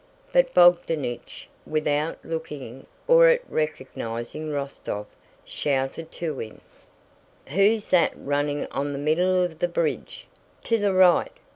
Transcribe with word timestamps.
But 0.33 0.55
Bogdánich, 0.55 1.45
without 1.63 2.17
looking 2.25 2.79
at 2.79 2.85
or 3.07 3.37
recognizing 3.47 4.49
Rostóv, 4.49 5.05
shouted 5.45 6.11
to 6.13 6.39
him: 6.39 6.59
"Who's 7.49 7.89
that 7.89 8.13
running 8.15 8.65
on 8.71 8.93
the 8.93 8.97
middle 8.97 9.43
of 9.43 9.59
the 9.59 9.67
bridge? 9.67 10.25
To 10.63 10.79
the 10.79 10.95
right! 10.95 11.31